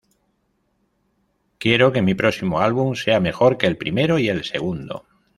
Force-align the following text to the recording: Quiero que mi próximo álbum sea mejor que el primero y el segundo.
Quiero 1.59 1.93
que 1.93 2.01
mi 2.07 2.15
próximo 2.15 2.61
álbum 2.61 2.95
sea 2.95 3.19
mejor 3.19 3.59
que 3.59 3.67
el 3.67 3.77
primero 3.77 4.17
y 4.17 4.29
el 4.29 4.43
segundo. 4.45 5.05